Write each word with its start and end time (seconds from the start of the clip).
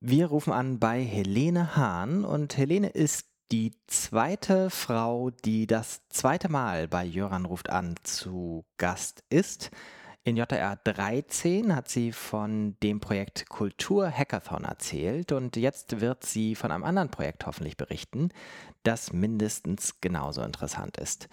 Wir 0.00 0.26
rufen 0.26 0.52
an 0.52 0.78
bei 0.78 1.02
Helene 1.02 1.74
Hahn 1.74 2.24
und 2.24 2.56
Helene 2.56 2.88
ist 2.88 3.26
die 3.50 3.72
zweite 3.88 4.70
Frau, 4.70 5.30
die 5.30 5.66
das 5.66 6.06
zweite 6.08 6.48
Mal 6.48 6.86
bei 6.86 7.04
Jöran 7.04 7.44
ruft 7.44 7.68
an 7.68 7.96
zu 8.04 8.64
Gast 8.76 9.24
ist. 9.28 9.72
In 10.22 10.36
JR 10.36 10.76
13 10.76 11.74
hat 11.74 11.88
sie 11.88 12.12
von 12.12 12.76
dem 12.80 13.00
Projekt 13.00 13.48
Kultur 13.48 14.08
Hackathon 14.08 14.62
erzählt 14.62 15.32
und 15.32 15.56
jetzt 15.56 16.00
wird 16.00 16.24
sie 16.24 16.54
von 16.54 16.70
einem 16.70 16.84
anderen 16.84 17.10
Projekt 17.10 17.46
hoffentlich 17.46 17.76
berichten, 17.76 18.28
das 18.84 19.12
mindestens 19.12 20.00
genauso 20.00 20.42
interessant 20.42 20.96
ist. 20.96 21.28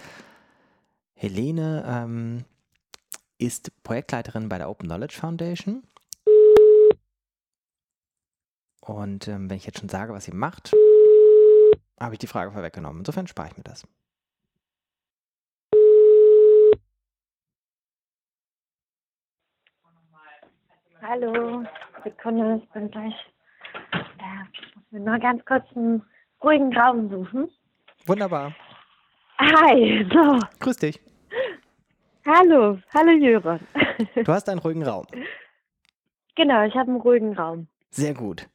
Helene 1.13 1.85
ähm, 1.87 2.45
ist 3.37 3.71
Projektleiterin 3.83 4.49
bei 4.49 4.57
der 4.57 4.71
Open 4.71 4.87
Knowledge 4.87 5.17
Foundation. 5.19 5.83
Und 8.85 9.27
ähm, 9.27 9.49
wenn 9.49 9.57
ich 9.57 9.65
jetzt 9.65 9.79
schon 9.79 9.89
sage, 9.89 10.13
was 10.13 10.25
sie 10.25 10.31
macht, 10.31 10.71
habe 11.99 12.13
ich 12.13 12.19
die 12.19 12.27
Frage 12.27 12.51
vorweggenommen. 12.51 12.99
Insofern 12.99 13.25
spare 13.25 13.49
ich 13.49 13.57
mir 13.57 13.63
das. 13.63 13.87
Hallo, 21.01 21.63
Sekunde, 22.03 22.61
ich 22.63 22.69
bin 22.71 22.89
gleich. 22.91 23.13
Äh, 23.93 24.43
ich 24.53 24.75
muss 24.75 24.85
mir 24.91 24.99
nur 24.99 25.19
ganz 25.19 25.43
kurz 25.45 25.65
einen 25.75 26.03
ruhigen 26.43 26.75
Raum 26.75 27.09
suchen. 27.09 27.49
Wunderbar. 28.05 28.55
Hi, 29.39 30.07
so. 30.11 30.39
Grüß 30.59 30.77
dich. 30.77 30.99
Hallo, 32.25 32.79
hallo 32.93 33.11
Jöran. 33.11 33.59
Du 34.15 34.31
hast 34.31 34.49
einen 34.49 34.59
ruhigen 34.59 34.83
Raum. 34.83 35.05
Genau, 36.35 36.65
ich 36.65 36.75
habe 36.75 36.89
einen 36.91 37.01
ruhigen 37.01 37.37
Raum. 37.37 37.67
Sehr 37.91 38.13
gut. 38.13 38.47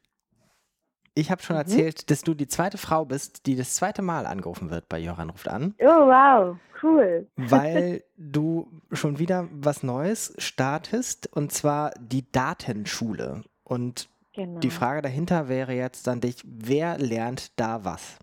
Ich 1.13 1.29
habe 1.29 1.41
schon 1.41 1.55
mhm. 1.55 1.61
erzählt, 1.61 2.09
dass 2.09 2.21
du 2.21 2.33
die 2.33 2.47
zweite 2.47 2.77
Frau 2.77 3.05
bist, 3.05 3.45
die 3.45 3.55
das 3.55 3.75
zweite 3.75 4.01
Mal 4.01 4.25
angerufen 4.25 4.69
wird 4.69 4.87
bei 4.87 4.99
Joran 4.99 5.29
ruft 5.29 5.49
an. 5.49 5.75
Oh, 5.79 5.85
wow, 5.85 6.57
cool. 6.81 7.27
Weil 7.35 8.03
du 8.17 8.67
schon 8.91 9.19
wieder 9.19 9.47
was 9.51 9.83
Neues 9.83 10.33
startest, 10.37 11.35
und 11.35 11.51
zwar 11.51 11.91
die 11.99 12.31
Datenschule. 12.31 13.43
Und 13.63 14.09
genau. 14.33 14.59
die 14.59 14.69
Frage 14.69 15.01
dahinter 15.01 15.49
wäre 15.49 15.73
jetzt 15.73 16.07
an 16.07 16.21
dich, 16.21 16.41
wer 16.45 16.97
lernt 16.97 17.59
da 17.59 17.83
was? 17.83 18.17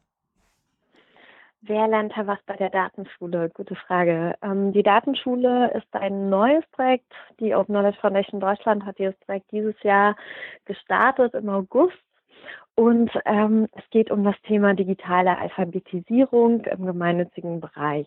Wer 1.60 1.88
lernt 1.88 2.12
da 2.16 2.26
was 2.26 2.38
bei 2.46 2.56
der 2.56 2.70
Datenschule? 2.70 3.50
Gute 3.50 3.74
Frage. 3.74 4.36
Ähm, 4.42 4.72
die 4.72 4.84
Datenschule 4.84 5.72
ist 5.72 5.88
ein 5.92 6.30
neues 6.30 6.64
Projekt. 6.70 7.12
Die 7.40 7.54
Open 7.54 7.74
Knowledge 7.74 7.98
Foundation 8.00 8.40
Deutschland 8.40 8.86
hat 8.86 8.98
dieses 8.98 9.16
Projekt 9.26 9.50
dieses 9.50 9.74
Jahr 9.82 10.16
gestartet 10.64 11.34
im 11.34 11.48
August 11.50 11.98
und 12.78 13.10
ähm, 13.24 13.66
es 13.72 13.82
geht 13.90 14.08
um 14.12 14.22
das 14.22 14.36
Thema 14.46 14.72
digitale 14.72 15.36
Alphabetisierung 15.36 16.60
im 16.60 16.86
gemeinnützigen 16.86 17.60
Bereich. 17.60 18.06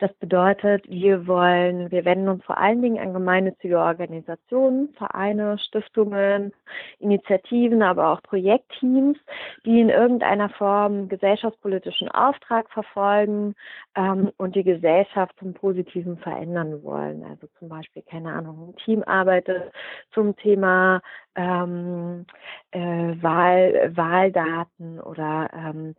Das 0.00 0.12
bedeutet, 0.14 0.84
wir 0.90 1.28
wollen, 1.28 1.88
wir 1.92 2.04
wenden 2.04 2.28
uns 2.28 2.44
vor 2.44 2.58
allen 2.58 2.82
Dingen 2.82 2.98
an 2.98 3.12
gemeinnützige 3.12 3.78
Organisationen, 3.78 4.88
Vereine, 4.94 5.56
Stiftungen, 5.60 6.52
Initiativen, 6.98 7.80
aber 7.80 8.08
auch 8.08 8.20
Projektteams, 8.24 9.18
die 9.64 9.80
in 9.80 9.88
irgendeiner 9.88 10.48
Form 10.48 11.08
gesellschaftspolitischen 11.08 12.08
Auftrag 12.08 12.68
verfolgen 12.70 13.54
ähm, 13.94 14.32
und 14.36 14.56
die 14.56 14.64
Gesellschaft 14.64 15.32
zum 15.38 15.54
Positiven 15.54 16.18
verändern 16.18 16.82
wollen. 16.82 17.22
Also 17.22 17.46
zum 17.60 17.68
Beispiel, 17.68 18.02
keine 18.02 18.32
Ahnung, 18.32 18.70
ein 18.70 18.76
Team 18.84 19.04
arbeitet 19.04 19.70
zum 20.12 20.34
Thema 20.34 21.02
ähm, 21.38 22.26
äh, 22.72 22.80
Wahl, 23.22 23.92
Wahldaten 24.08 25.00
oder 25.00 25.50
ähm, 25.52 25.94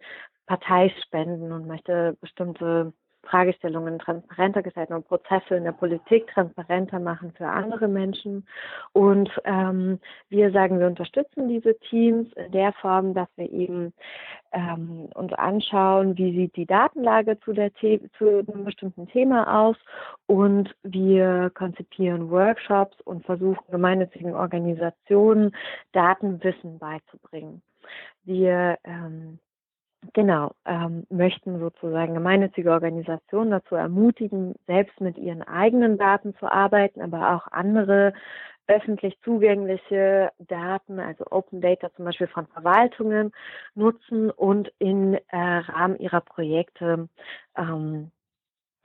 Parteispenden 0.48 1.52
und 1.52 1.68
möchte 1.68 2.18
bestimmte 2.22 2.94
Fragestellungen 3.24 4.00
transparenter 4.00 4.64
gestalten 4.64 4.94
und 4.94 5.08
Prozesse 5.08 5.56
in 5.56 5.64
der 5.64 5.74
Politik 5.74 6.28
transparenter 6.28 7.00
machen 7.00 7.32
für 7.34 7.48
andere 7.48 7.88
Menschen. 7.88 8.48
Und 8.94 9.30
ähm, 9.44 10.00
wir 10.30 10.52
sagen, 10.52 10.80
wir 10.80 10.88
unterstützen 10.88 11.48
diese 11.48 11.78
Teams 11.90 12.32
in 12.34 12.52
der 12.52 12.74
Form, 12.74 13.14
dass 13.14 13.28
wir 13.36 13.52
eben 13.52 13.94
ähm, 14.52 15.10
uns 15.14 15.34
anschauen, 15.34 16.18
wie 16.18 16.36
sieht 16.36 16.56
die 16.56 16.66
Datenlage 16.66 17.40
zu, 17.42 17.54
der 17.54 17.72
zu 17.76 18.46
einem 18.48 18.66
bestimmten 18.66 19.08
Thema 19.08 19.66
aus 19.66 19.78
und 20.26 20.74
wir 20.84 21.52
konzipieren 21.54 22.32
Workshops 22.32 23.00
und 23.02 23.26
versuchen 23.26 23.64
gemeinnützigen 23.70 24.34
Organisationen 24.34 25.56
Datenwissen 25.92 26.80
beizubringen. 26.80 27.62
Wir 28.24 28.78
ähm, 28.84 29.40
Genau, 30.14 30.54
ähm, 30.66 31.06
möchten 31.10 31.60
sozusagen 31.60 32.14
gemeinnützige 32.14 32.72
Organisationen 32.72 33.52
dazu 33.52 33.76
ermutigen, 33.76 34.56
selbst 34.66 35.00
mit 35.02 35.18
ihren 35.18 35.44
eigenen 35.44 35.98
Daten 35.98 36.36
zu 36.38 36.50
arbeiten, 36.52 37.02
aber 37.02 37.36
auch 37.36 37.48
andere 37.52 38.14
öffentlich 38.68 39.20
zugängliche 39.24 40.32
Daten, 40.40 41.00
also 41.00 41.26
Open 41.32 41.60
Data 41.60 41.92
zum 41.96 42.06
Beispiel 42.06 42.28
von 42.28 42.48
Verwaltungen, 42.48 43.32
nutzen 43.76 44.32
und 44.32 44.72
in 44.80 45.16
äh, 45.16 45.38
Rahmen 45.38 45.98
ihrer 45.98 46.22
Projekte 46.22 47.10
ähm, 47.58 48.12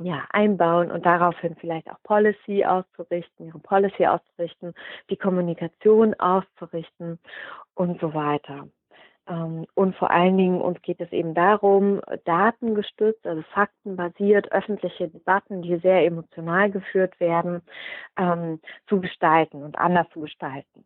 ja, 0.00 0.26
einbauen 0.30 0.90
und 0.90 1.06
daraufhin 1.06 1.54
vielleicht 1.56 1.88
auch 1.90 2.02
Policy 2.02 2.64
auszurichten, 2.64 3.46
ihre 3.46 3.60
Policy 3.60 4.06
auszurichten, 4.06 4.74
die 5.10 5.16
Kommunikation 5.16 6.14
auszurichten 6.14 7.20
und 7.74 8.00
so 8.00 8.14
weiter. 8.14 8.68
Ähm, 9.26 9.66
und 9.74 9.96
vor 9.96 10.10
allen 10.10 10.36
Dingen 10.36 10.60
uns 10.60 10.80
geht 10.82 11.00
es 11.00 11.10
eben 11.12 11.34
darum, 11.34 12.00
datengestützt, 12.24 13.26
also 13.26 13.42
faktenbasiert, 13.54 14.52
öffentliche 14.52 15.08
Debatten, 15.08 15.62
die 15.62 15.78
sehr 15.78 16.04
emotional 16.04 16.70
geführt 16.70 17.18
werden, 17.20 17.62
ähm, 18.18 18.60
zu 18.86 19.00
gestalten 19.00 19.62
und 19.62 19.78
anders 19.78 20.06
zu 20.12 20.20
gestalten. 20.20 20.84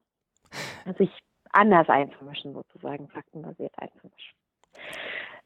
Also 0.84 0.98
sich 0.98 1.10
anders 1.50 1.88
einzumischen, 1.88 2.54
sozusagen, 2.54 3.08
faktenbasiert 3.08 3.72
einzumischen. 3.76 4.34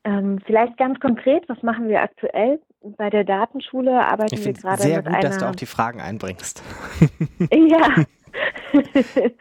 Ähm, 0.04 0.40
vielleicht 0.44 0.76
ganz 0.76 0.98
konkret, 0.98 1.48
was 1.48 1.62
machen 1.62 1.88
wir 1.88 2.02
aktuell? 2.02 2.60
Bei 2.82 3.08
der 3.08 3.22
Datenschule 3.22 4.04
arbeiten 4.04 4.34
ich 4.34 4.44
wir 4.44 4.52
gerade 4.52 4.82
sehr 4.82 4.96
mit 4.96 5.06
gut, 5.06 5.14
einer... 5.14 5.22
dass 5.22 5.38
du 5.38 5.48
auch 5.48 5.54
die 5.54 5.66
Fragen 5.66 6.00
einbringst. 6.00 6.62
ja, 7.50 8.04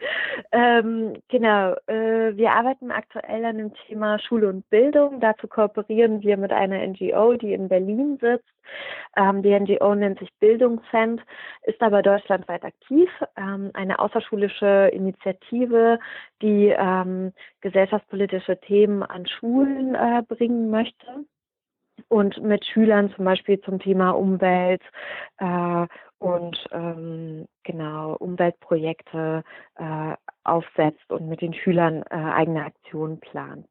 ähm, 0.52 1.14
genau, 1.28 1.74
äh, 1.86 2.36
wir 2.36 2.52
arbeiten 2.52 2.90
aktuell 2.90 3.44
an 3.44 3.58
dem 3.58 3.74
Thema 3.86 4.18
Schule 4.18 4.48
und 4.48 4.68
Bildung. 4.70 5.20
Dazu 5.20 5.48
kooperieren 5.48 6.22
wir 6.22 6.36
mit 6.36 6.52
einer 6.52 6.86
NGO, 6.86 7.34
die 7.34 7.54
in 7.54 7.68
Berlin 7.68 8.18
sitzt. 8.20 8.44
Ähm, 9.16 9.42
die 9.42 9.58
NGO 9.58 9.94
nennt 9.94 10.18
sich 10.18 10.30
Bildungscent, 10.40 11.22
ist 11.62 11.80
aber 11.80 12.02
deutschlandweit 12.02 12.64
aktiv. 12.64 13.10
Ähm, 13.36 13.70
eine 13.74 13.98
außerschulische 13.98 14.90
Initiative, 14.92 15.98
die 16.40 16.74
ähm, 16.76 17.32
gesellschaftspolitische 17.60 18.60
Themen 18.60 19.02
an 19.02 19.26
Schulen 19.26 19.94
äh, 19.94 20.22
bringen 20.26 20.70
möchte 20.70 21.24
und 22.08 22.42
mit 22.42 22.64
Schülern 22.66 23.12
zum 23.14 23.24
Beispiel 23.24 23.60
zum 23.60 23.78
Thema 23.78 24.10
Umwelt 24.10 24.82
äh, 25.38 25.86
und 26.22 26.56
ähm, 26.70 27.46
genau 27.64 28.14
Umweltprojekte 28.14 29.42
äh, 29.76 30.14
aufsetzt 30.44 31.10
und 31.10 31.28
mit 31.28 31.40
den 31.40 31.54
Schülern 31.54 32.02
äh, 32.10 32.14
eigene 32.14 32.64
Aktionen 32.64 33.18
plant. 33.20 33.66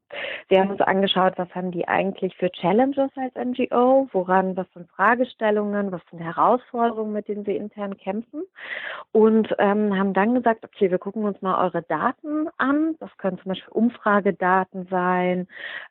Wir 0.48 0.60
haben 0.60 0.70
uns 0.70 0.80
angeschaut, 0.80 1.34
was 1.36 1.54
haben 1.54 1.70
die 1.70 1.88
eigentlich 1.88 2.36
für 2.36 2.50
Challenges 2.50 3.10
als 3.16 3.34
NGO, 3.34 4.08
woran, 4.12 4.56
was 4.56 4.66
sind 4.74 4.90
Fragestellungen, 4.90 5.92
was 5.92 6.02
sind 6.10 6.20
Herausforderungen, 6.20 7.12
mit 7.12 7.28
denen 7.28 7.44
sie 7.44 7.56
intern 7.56 7.96
kämpfen 7.96 8.42
und 9.12 9.54
ähm, 9.58 9.96
haben 9.96 10.12
dann 10.12 10.34
gesagt, 10.34 10.64
okay, 10.64 10.90
wir 10.90 10.98
gucken 10.98 11.24
uns 11.24 11.40
mal 11.40 11.62
eure 11.62 11.82
Daten 11.82 12.48
an. 12.58 12.96
Das 13.00 13.10
können 13.18 13.38
zum 13.38 13.50
Beispiel 13.50 13.72
Umfragedaten 13.72 14.86
sein. 14.90 15.46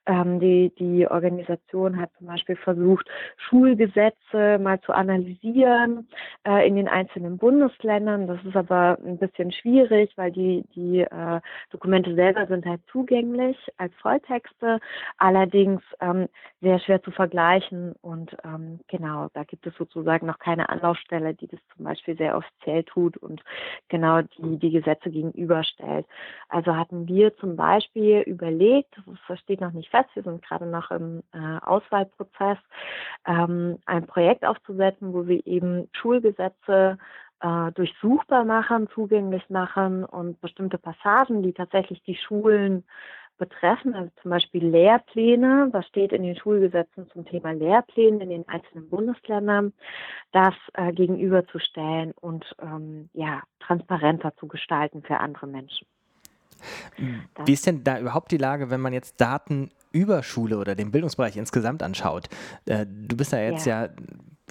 Ähm, 0.05 0.39
die, 0.39 0.73
die 0.77 1.07
Organisation 1.07 1.99
hat 1.99 2.11
zum 2.17 2.27
Beispiel 2.27 2.55
versucht, 2.55 3.07
Schulgesetze 3.37 4.59
mal 4.59 4.79
zu 4.81 4.93
analysieren 4.93 6.07
äh, 6.43 6.50
in 6.59 6.75
den 6.75 6.87
einzelnen 6.87 7.37
Bundesländern. 7.37 8.27
Das 8.27 8.43
ist 8.43 8.55
aber 8.55 8.97
ein 9.05 9.17
bisschen 9.17 9.51
schwierig, 9.51 10.11
weil 10.15 10.31
die 10.31 10.63
die 10.75 11.01
äh, 11.01 11.41
Dokumente 11.71 12.13
selber 12.15 12.47
sind 12.47 12.65
halt 12.65 12.81
zugänglich 12.91 13.57
als 13.77 13.93
Volltexte, 14.01 14.79
allerdings 15.17 15.81
ähm, 15.99 16.27
sehr 16.61 16.79
schwer 16.79 17.01
zu 17.01 17.11
vergleichen 17.11 17.93
und 18.01 18.35
ähm, 18.43 18.79
genau, 18.87 19.29
da 19.33 19.43
gibt 19.43 19.65
es 19.65 19.75
sozusagen 19.75 20.27
noch 20.27 20.39
keine 20.39 20.69
Anlaufstelle, 20.69 21.33
die 21.33 21.47
das 21.47 21.59
zum 21.75 21.85
Beispiel 21.85 22.17
sehr 22.17 22.37
offiziell 22.37 22.83
tut 22.83 23.17
und 23.17 23.41
genau 23.89 24.21
die 24.21 24.57
die 24.57 24.71
Gesetze 24.71 25.09
gegenüberstellt. 25.09 26.05
Also 26.49 26.75
hatten 26.75 27.07
wir 27.07 27.35
zum 27.37 27.55
Beispiel 27.55 28.19
überlegt, 28.21 28.95
das 29.27 29.39
steht 29.39 29.61
noch 29.61 29.71
nicht 29.71 29.89
fest, 29.89 30.09
wir 30.13 30.23
sind 30.23 30.43
gerade 30.43 30.65
noch 30.65 30.91
im 30.91 31.23
äh, 31.33 31.59
Auswahlprozess, 31.61 32.57
ähm, 33.25 33.77
ein 33.85 34.05
Projekt 34.05 34.45
aufzusetzen, 34.45 35.13
wo 35.13 35.27
wir 35.27 35.45
eben 35.45 35.87
Schulgesetze 35.93 36.40
äh, 37.41 37.71
durchsuchbar 37.73 38.45
machen, 38.45 38.87
zugänglich 38.93 39.49
machen 39.49 40.05
und 40.05 40.39
bestimmte 40.41 40.77
Passagen, 40.77 41.41
die 41.43 41.53
tatsächlich 41.53 42.03
die 42.03 42.15
Schulen 42.15 42.83
betreffen, 43.41 43.95
also 43.95 44.11
zum 44.21 44.29
Beispiel 44.29 44.67
Lehrpläne, 44.67 45.69
was 45.71 45.87
steht 45.87 46.11
in 46.11 46.21
den 46.21 46.35
Schulgesetzen 46.35 47.09
zum 47.11 47.25
Thema 47.25 47.51
Lehrpläne 47.51 48.23
in 48.23 48.29
den 48.29 48.47
einzelnen 48.47 48.87
Bundesländern, 48.87 49.73
das 50.31 50.53
äh, 50.73 50.93
gegenüberzustellen 50.93 52.13
und 52.21 52.45
ähm, 52.61 53.09
ja, 53.13 53.41
transparenter 53.59 54.35
zu 54.37 54.47
gestalten 54.47 55.01
für 55.01 55.19
andere 55.19 55.47
Menschen. 55.47 55.87
Wie 57.45 57.53
ist 57.53 57.65
denn 57.65 57.83
da 57.83 57.99
überhaupt 57.99 58.31
die 58.31 58.37
Lage, 58.37 58.69
wenn 58.69 58.81
man 58.81 58.93
jetzt 58.93 59.19
Daten 59.19 59.71
über 59.91 60.21
Schule 60.21 60.59
oder 60.59 60.75
den 60.75 60.91
Bildungsbereich 60.91 61.35
insgesamt 61.35 61.81
anschaut? 61.81 62.29
Äh, 62.67 62.85
du 62.87 63.17
bist 63.17 63.31
ja 63.33 63.39
jetzt 63.39 63.65
ja. 63.65 63.85
ja 63.85 63.89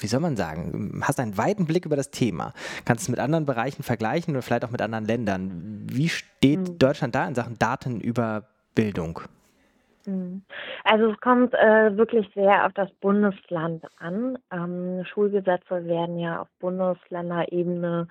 wie 0.03 0.07
soll 0.07 0.21
man 0.21 0.37
sagen, 0.37 1.01
hast 1.03 1.21
einen 1.21 1.37
weiten 1.37 1.67
Blick 1.67 1.87
über 1.87 1.97
das 1.97 2.11
Thema, 2.11 2.53
kannst 2.85 3.03
es 3.03 3.09
mit 3.09 3.19
anderen 3.19 3.47
Bereichen 3.47 3.83
vergleichen 3.83 4.35
oder 4.35 4.43
vielleicht 4.43 4.65
auch 4.65 4.71
mit 4.71 4.83
anderen 4.83 5.05
Ländern. 5.05 5.87
Wie 5.91 6.09
steht 6.09 6.61
mhm. 6.61 6.79
Deutschland 6.79 7.15
da 7.15 7.27
in 7.27 7.35
Sachen 7.35 7.59
Daten 7.59 8.01
über 8.01 8.49
Bildung? 8.75 9.21
Mhm. 10.07 10.43
Also 10.85 11.11
es 11.11 11.21
kommt 11.21 11.53
äh, 11.55 11.97
wirklich 11.97 12.29
sehr 12.35 12.65
auf 12.65 12.73
das 12.73 12.91
Bundesland 13.01 13.85
an. 13.99 14.39
Ähm, 14.53 15.05
Schulgesetze 15.05 15.85
werden 15.85 16.19
ja 16.19 16.41
auf 16.41 16.49
Bundesländerebene 16.59 18.09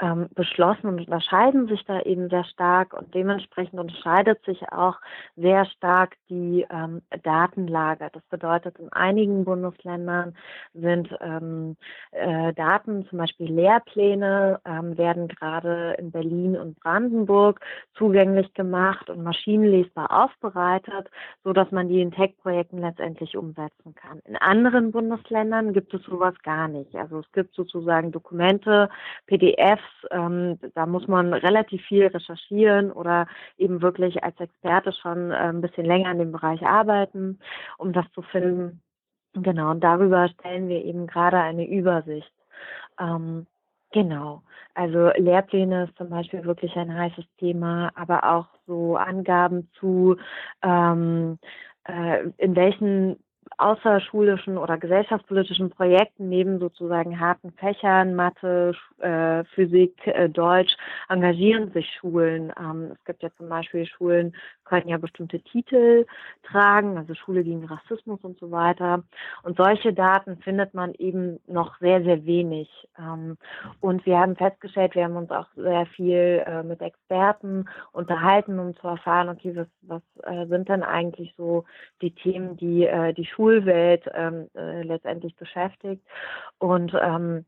ähm, 0.00 0.28
beschlossen 0.34 0.86
und 0.86 1.00
unterscheiden 1.00 1.66
sich 1.66 1.84
da 1.84 2.00
eben 2.02 2.28
sehr 2.28 2.44
stark 2.44 2.94
und 2.94 3.12
dementsprechend 3.14 3.80
unterscheidet 3.80 4.44
sich 4.44 4.60
auch 4.70 4.96
sehr 5.36 5.64
stark 5.66 6.16
die 6.28 6.66
ähm, 6.70 7.02
Datenlage. 7.22 8.08
Das 8.12 8.22
bedeutet, 8.30 8.78
in 8.78 8.92
einigen 8.92 9.44
Bundesländern 9.44 10.34
sind 10.74 11.08
ähm, 11.20 11.76
äh, 12.12 12.52
Daten, 12.54 13.06
zum 13.06 13.18
Beispiel 13.18 13.52
Lehrpläne, 13.52 14.60
ähm, 14.64 14.96
werden 14.96 15.28
gerade 15.28 15.96
in 15.98 16.12
Berlin 16.12 16.56
und 16.56 16.78
Brandenburg 16.80 17.60
zugänglich 17.94 18.52
gemacht 18.54 19.10
und 19.10 19.22
maschinenlesbar 19.22 20.24
aufbereitet 20.24 21.10
so 21.44 21.52
dass 21.52 21.70
man 21.72 21.88
die 21.88 22.00
in 22.00 22.12
Tech-Projekten 22.12 22.78
letztendlich 22.78 23.36
umsetzen 23.36 23.94
kann. 23.94 24.20
In 24.24 24.36
anderen 24.36 24.92
Bundesländern 24.92 25.72
gibt 25.72 25.92
es 25.92 26.02
sowas 26.04 26.34
gar 26.42 26.68
nicht. 26.68 26.94
Also 26.94 27.20
es 27.20 27.32
gibt 27.32 27.54
sozusagen 27.54 28.12
Dokumente, 28.12 28.88
PDFs, 29.26 29.82
ähm, 30.10 30.58
da 30.74 30.86
muss 30.86 31.08
man 31.08 31.32
relativ 31.32 31.82
viel 31.82 32.06
recherchieren 32.06 32.92
oder 32.92 33.26
eben 33.58 33.82
wirklich 33.82 34.22
als 34.22 34.38
Experte 34.38 34.92
schon 34.92 35.30
äh, 35.30 35.34
ein 35.34 35.60
bisschen 35.60 35.86
länger 35.86 36.12
in 36.12 36.18
dem 36.18 36.32
Bereich 36.32 36.62
arbeiten, 36.62 37.40
um 37.78 37.92
das 37.92 38.10
zu 38.12 38.22
finden. 38.22 38.80
Genau, 39.34 39.70
und 39.70 39.82
darüber 39.82 40.28
stellen 40.28 40.68
wir 40.68 40.84
eben 40.84 41.06
gerade 41.06 41.38
eine 41.38 41.66
Übersicht. 41.66 42.32
Ähm, 43.00 43.46
Genau. 43.92 44.42
Also 44.74 45.10
Lehrpläne 45.16 45.84
ist 45.84 45.96
zum 45.98 46.08
Beispiel 46.08 46.44
wirklich 46.44 46.74
ein 46.76 46.92
heißes 46.94 47.24
Thema, 47.38 47.90
aber 47.94 48.24
auch 48.24 48.46
so 48.66 48.96
Angaben 48.96 49.68
zu, 49.78 50.16
ähm, 50.62 51.38
äh, 51.84 52.28
in 52.38 52.56
welchen 52.56 53.18
außerschulischen 53.58 54.58
oder 54.58 54.78
gesellschaftspolitischen 54.78 55.70
Projekten 55.70 56.28
neben 56.28 56.58
sozusagen 56.58 57.18
harten 57.18 57.52
Fächern, 57.52 58.14
Mathe, 58.14 58.74
äh, 58.98 59.44
Physik, 59.54 59.94
äh, 60.06 60.28
Deutsch, 60.28 60.76
engagieren 61.08 61.72
sich 61.72 61.88
Schulen. 61.98 62.52
Ähm, 62.58 62.92
es 62.92 63.04
gibt 63.04 63.22
ja 63.22 63.30
zum 63.36 63.48
Beispiel 63.48 63.86
Schulen, 63.86 64.34
können 64.64 64.88
ja 64.88 64.96
bestimmte 64.96 65.40
Titel 65.40 66.06
tragen, 66.44 66.96
also 66.96 67.14
Schule 67.14 67.44
gegen 67.44 67.64
Rassismus 67.64 68.20
und 68.22 68.38
so 68.38 68.50
weiter. 68.50 69.02
Und 69.42 69.56
solche 69.56 69.92
Daten 69.92 70.38
findet 70.38 70.74
man 70.74 70.94
eben 70.94 71.40
noch 71.46 71.78
sehr, 71.78 72.02
sehr 72.02 72.24
wenig. 72.24 72.70
Ähm, 72.98 73.36
und 73.80 74.06
wir 74.06 74.18
haben 74.18 74.36
festgestellt, 74.36 74.94
wir 74.94 75.04
haben 75.04 75.16
uns 75.16 75.30
auch 75.30 75.46
sehr 75.56 75.86
viel 75.86 76.42
äh, 76.46 76.62
mit 76.62 76.80
Experten 76.80 77.66
unterhalten, 77.92 78.58
um 78.58 78.74
zu 78.76 78.88
erfahren, 78.88 79.28
okay, 79.28 79.54
was, 79.54 79.68
was 79.82 80.02
äh, 80.24 80.46
sind 80.46 80.68
denn 80.68 80.82
eigentlich 80.82 81.34
so 81.36 81.64
die 82.00 82.12
Themen, 82.12 82.56
die 82.56 82.86
äh, 82.86 83.12
die 83.12 83.26
Schulwelt 83.42 84.04
ähm, 84.14 84.48
äh, 84.54 84.82
letztendlich 84.82 85.34
beschäftigt. 85.36 86.02
Und 86.58 86.92
ähm, 87.00 87.44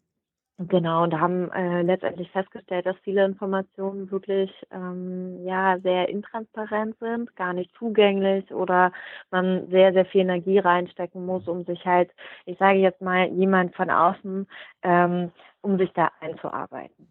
Genau, 0.57 1.03
und 1.03 1.21
haben 1.21 1.51
äh, 1.51 1.83
letztendlich 1.83 2.31
festgestellt, 2.31 2.87
dass 2.87 2.95
viele 3.03 3.25
Informationen 3.25 4.09
wirklich 4.13 4.53
ähm, 4.71 5.45
ja 5.45 5.81
sehr 5.81 6.09
intransparent 6.09 6.97
sind, 7.01 7.35
gar 7.35 7.53
nicht 7.53 7.75
zugänglich 7.77 8.55
oder 8.55 8.93
man 9.33 9.69
sehr, 9.69 9.93
sehr 9.93 10.07
viel 10.07 10.21
Energie 10.21 10.61
reinstecken 10.61 11.27
muss, 11.27 11.49
um 11.49 11.65
sich 11.65 11.85
halt, 11.85 12.13
ich 12.47 12.57
sage 12.59 12.79
jetzt 12.79 13.01
mal, 13.01 13.27
jemand 13.33 13.75
von 13.75 13.91
außen, 13.91 14.47
ähm, 14.85 15.33
um 15.61 15.77
sich 15.77 15.93
da 15.93 16.13
einzuarbeiten. 16.21 17.09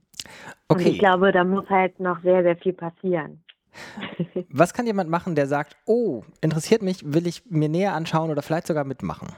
Okay. 0.69 0.79
Und 0.85 0.87
ich 0.87 0.99
glaube, 0.99 1.33
da 1.33 1.43
muss 1.43 1.69
halt 1.69 1.99
noch 1.99 2.21
sehr, 2.21 2.43
sehr 2.43 2.55
viel 2.55 2.73
passieren. 2.73 3.42
Was 4.49 4.73
kann 4.73 4.85
jemand 4.85 5.09
machen, 5.09 5.35
der 5.35 5.47
sagt, 5.47 5.75
oh, 5.85 6.23
interessiert 6.41 6.81
mich, 6.81 7.13
will 7.13 7.27
ich 7.27 7.43
mir 7.49 7.69
näher 7.69 7.93
anschauen 7.93 8.31
oder 8.31 8.41
vielleicht 8.41 8.67
sogar 8.67 8.83
mitmachen? 8.83 9.35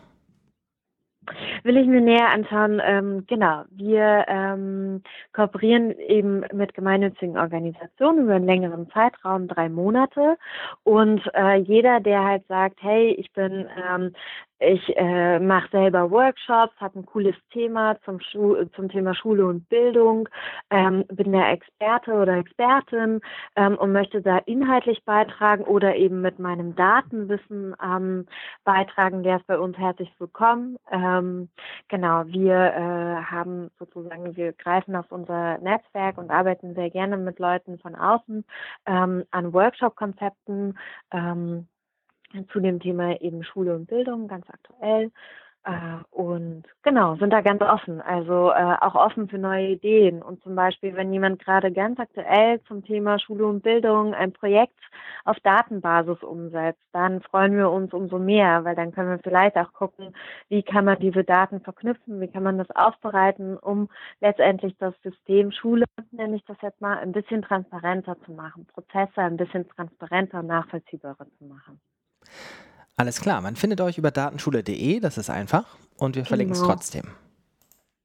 will 1.65 1.77
ich 1.77 1.87
mir 1.87 1.99
näher 1.99 2.29
anschauen. 2.29 2.79
Ähm, 2.83 3.25
genau, 3.27 3.63
wir 3.71 4.25
ähm, 4.27 5.01
kooperieren 5.33 5.91
eben 5.99 6.43
mit 6.53 6.75
gemeinnützigen 6.75 7.37
Organisationen 7.37 8.23
über 8.23 8.35
einen 8.35 8.45
längeren 8.45 8.89
Zeitraum, 8.91 9.47
drei 9.47 9.67
Monate. 9.67 10.37
Und 10.83 11.21
äh, 11.33 11.55
jeder, 11.55 11.99
der 11.99 12.23
halt 12.23 12.47
sagt, 12.47 12.81
hey, 12.81 13.11
ich 13.13 13.33
bin 13.33 13.67
ähm, 13.89 14.13
ich 14.65 14.97
äh, 14.97 15.39
mache 15.39 15.69
selber 15.71 16.09
Workshops, 16.11 16.73
habe 16.79 16.99
ein 16.99 17.05
cooles 17.05 17.35
Thema 17.51 17.97
zum, 18.03 18.19
Schu 18.19 18.65
zum 18.75 18.89
Thema 18.89 19.13
Schule 19.13 19.45
und 19.45 19.67
Bildung, 19.69 20.27
ähm, 20.69 21.05
bin 21.07 21.31
der 21.31 21.51
Experte 21.51 22.13
oder 22.13 22.37
Expertin 22.37 23.21
ähm, 23.55 23.77
und 23.77 23.91
möchte 23.91 24.21
da 24.21 24.39
inhaltlich 24.39 25.03
beitragen 25.05 25.63
oder 25.63 25.95
eben 25.95 26.21
mit 26.21 26.39
meinem 26.39 26.75
Datenwissen 26.75 27.75
ähm, 27.83 28.25
beitragen, 28.63 29.23
der 29.23 29.37
ist 29.37 29.47
bei 29.47 29.59
uns 29.59 29.77
herzlich 29.77 30.11
willkommen. 30.17 30.77
Ähm, 30.91 31.49
genau, 31.87 32.25
wir 32.25 32.55
äh, 32.55 33.23
haben 33.23 33.69
sozusagen, 33.79 34.35
wir 34.35 34.53
greifen 34.53 34.95
auf 34.95 35.11
unser 35.11 35.57
Netzwerk 35.59 36.17
und 36.17 36.31
arbeiten 36.31 36.73
sehr 36.75 36.89
gerne 36.89 37.17
mit 37.17 37.39
Leuten 37.39 37.77
von 37.79 37.95
außen 37.95 38.45
ähm, 38.85 39.23
an 39.31 39.53
Workshop-Konzepten. 39.53 40.77
Zu 42.51 42.59
dem 42.59 42.79
Thema 42.79 43.19
eben 43.21 43.43
Schule 43.43 43.75
und 43.75 43.87
Bildung, 43.87 44.27
ganz 44.27 44.45
aktuell. 44.49 45.11
Äh, 45.65 45.97
und 46.11 46.63
genau, 46.83 47.15
sind 47.15 47.31
da 47.33 47.41
ganz 47.41 47.61
offen, 47.61 47.99
also 47.99 48.51
äh, 48.51 48.75
auch 48.81 48.93
offen 48.93 49.27
für 49.27 49.39
neue 49.39 49.69
Ideen. 49.69 50.21
Und 50.21 50.43
zum 50.43 50.55
Beispiel, 50.55 50.95
wenn 50.95 51.11
jemand 51.11 51.39
gerade 51.43 51.71
ganz 51.71 51.99
aktuell 51.99 52.61
zum 52.67 52.83
Thema 52.85 53.17
Schule 53.19 53.47
und 53.47 53.63
Bildung 53.63 54.13
ein 54.13 54.31
Projekt 54.31 54.79
auf 55.23 55.39
Datenbasis 55.39 56.21
umsetzt, 56.21 56.81
dann 56.93 57.21
freuen 57.21 57.57
wir 57.57 57.71
uns 57.71 57.93
umso 57.93 58.19
mehr, 58.19 58.63
weil 58.63 58.75
dann 58.75 58.91
können 58.91 59.09
wir 59.09 59.19
vielleicht 59.19 59.57
auch 59.57 59.73
gucken, 59.73 60.15
wie 60.49 60.61
kann 60.61 60.85
man 60.85 60.99
diese 60.99 61.23
Daten 61.23 61.59
verknüpfen, 61.61 62.21
wie 62.21 62.27
kann 62.27 62.43
man 62.43 62.59
das 62.59 62.69
aufbereiten, 62.71 63.57
um 63.57 63.89
letztendlich 64.21 64.77
das 64.77 64.93
System 65.01 65.51
Schule, 65.51 65.85
nenne 66.11 66.35
ich 66.35 66.45
das 66.45 66.57
jetzt 66.61 66.79
mal, 66.79 66.99
ein 66.99 67.11
bisschen 67.11 67.41
transparenter 67.41 68.17
zu 68.23 68.33
machen, 68.33 68.67
Prozesse 68.67 69.21
ein 69.21 69.37
bisschen 69.37 69.67
transparenter 69.67 70.39
und 70.41 70.47
nachvollziehbarer 70.47 71.25
zu 71.39 71.45
machen. 71.45 71.81
Alles 72.97 73.21
klar, 73.21 73.41
man 73.41 73.55
findet 73.55 73.81
euch 73.81 73.97
über 73.97 74.11
datenschule.de, 74.11 74.99
das 74.99 75.17
ist 75.17 75.29
einfach 75.29 75.77
und 75.97 76.15
wir 76.15 76.25
verlinken 76.25 76.53
genau. 76.53 76.65
es 76.65 76.71
trotzdem. 76.71 77.03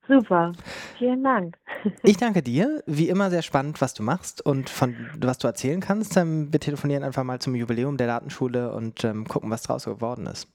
Super, 0.09 0.53
vielen 0.99 1.23
Dank. 1.23 1.57
Ich 2.03 2.19
danke 2.19 2.43
dir. 2.43 2.83
Wie 2.85 3.09
immer 3.09 3.31
sehr 3.31 3.41
spannend, 3.41 3.81
was 3.81 3.95
du 3.95 4.03
machst 4.03 4.45
und 4.45 4.69
von 4.69 4.95
was 5.19 5.39
du 5.39 5.47
erzählen 5.47 5.81
kannst. 5.81 6.15
Ähm, 6.19 6.53
wir 6.53 6.61
telefonieren 6.61 7.05
einfach 7.05 7.25
mal 7.25 7.39
zum 7.39 7.55
Jubiläum 7.55 7.97
der 7.97 8.07
Datenschule 8.07 8.73
und 8.73 9.03
ähm, 9.03 9.27
gucken, 9.27 9.51
was 9.51 9.63
draus 9.63 9.87
geworden 9.87 10.27
ist. 10.27 10.47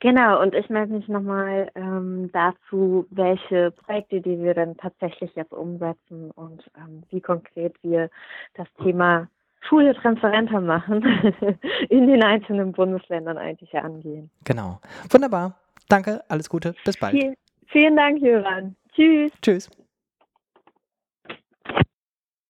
Genau, 0.00 0.42
und 0.42 0.52
ich 0.56 0.68
melde 0.68 0.94
mich 0.94 1.06
nochmal 1.06 1.70
ähm, 1.76 2.28
dazu, 2.32 3.06
welche 3.10 3.70
Projekte, 3.70 4.20
die 4.20 4.42
wir 4.42 4.52
dann 4.52 4.76
tatsächlich 4.76 5.32
jetzt 5.36 5.52
umsetzen 5.52 6.32
und 6.32 6.64
ähm, 6.76 7.04
wie 7.10 7.20
konkret 7.20 7.76
wir 7.82 8.10
das 8.54 8.66
Thema 8.82 9.28
Schule 9.68 9.94
transparenter 9.94 10.60
machen, 10.60 11.02
in 11.88 12.06
den 12.06 12.22
einzelnen 12.22 12.72
Bundesländern 12.72 13.38
eigentlich 13.38 13.74
angehen. 13.74 14.30
Genau. 14.44 14.80
Wunderbar. 15.10 15.56
Danke, 15.88 16.22
alles 16.28 16.48
Gute, 16.48 16.74
bis 16.84 16.96
bald. 16.96 17.12
Vielen, 17.12 17.34
vielen 17.66 17.96
Dank, 17.96 18.20
Jöran. 18.20 18.76
Tschüss. 18.94 19.32
Tschüss. 19.40 19.70